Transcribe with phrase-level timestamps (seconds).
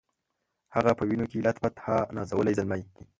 [0.75, 2.81] هغه په وینو کي لت پت ها نازولی زلمی